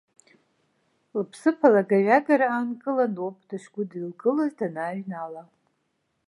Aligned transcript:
Лыԥсыԥ 1.15 1.59
алагаҩагара 1.67 2.47
аанкыланоуп 2.51 3.37
дышгәыдылкылаз 3.47 4.51
данааҩнала. 4.59 5.43